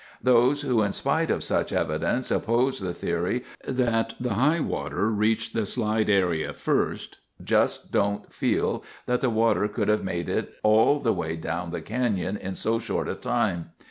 Those 0.23 0.61
who, 0.63 0.81
in 0.81 0.93
spite 0.93 1.29
of 1.29 1.43
such 1.43 1.71
evidence, 1.71 2.31
oppose 2.31 2.79
the 2.79 2.91
theory 2.91 3.43
that 3.67 4.15
the 4.19 4.33
high 4.33 4.59
water 4.59 5.11
reached 5.11 5.53
the 5.53 5.63
slide 5.67 6.09
area 6.09 6.53
first 6.53 7.19
just 7.43 7.91
don't 7.91 8.33
feel 8.33 8.83
that 9.05 9.21
the 9.21 9.29
water 9.29 9.67
could 9.67 9.89
have 9.89 10.03
made 10.03 10.27
it 10.27 10.55
all 10.63 10.99
the 10.99 11.13
way 11.13 11.35
down 11.35 11.69
the 11.69 11.81
canyon 11.81 12.35
in 12.35 12.55
so 12.55 12.79
short 12.79 13.07
a 13.07 13.13
time. 13.13 13.73